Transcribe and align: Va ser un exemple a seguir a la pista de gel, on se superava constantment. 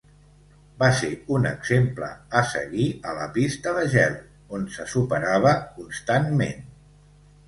Va 0.83 0.87
ser 0.99 1.07
un 1.33 1.43
exemple 1.49 2.07
a 2.39 2.41
seguir 2.53 2.87
a 3.09 3.13
la 3.17 3.27
pista 3.35 3.73
de 3.75 3.83
gel, 3.97 4.15
on 4.61 4.65
se 4.79 4.87
superava 4.95 5.53
constantment. 5.77 6.65